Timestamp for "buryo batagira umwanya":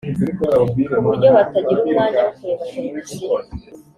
1.05-2.19